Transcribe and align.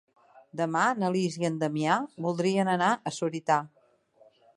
Demà 0.59 0.85
na 1.01 1.11
Lis 1.15 1.35
i 1.41 1.45
en 1.49 1.59
Damià 1.63 1.97
voldrien 2.27 2.73
anar 2.77 2.89
a 2.95 3.13
Sorita. 3.19 3.59